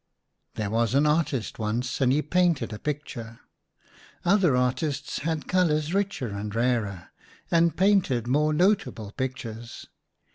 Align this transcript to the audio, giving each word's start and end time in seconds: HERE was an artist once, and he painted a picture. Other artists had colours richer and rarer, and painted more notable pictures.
HERE 0.55 0.71
was 0.71 0.95
an 0.95 1.05
artist 1.05 1.59
once, 1.59 2.01
and 2.01 2.11
he 2.11 2.23
painted 2.23 2.73
a 2.73 2.79
picture. 2.79 3.39
Other 4.25 4.55
artists 4.55 5.19
had 5.19 5.47
colours 5.47 5.93
richer 5.93 6.29
and 6.29 6.55
rarer, 6.55 7.11
and 7.51 7.77
painted 7.77 8.25
more 8.25 8.51
notable 8.51 9.11
pictures. 9.11 9.85